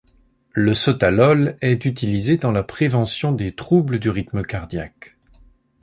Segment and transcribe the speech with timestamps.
[0.53, 5.15] Le sotalol est utilisé dans la prévention des troubles du rythme cardiaque.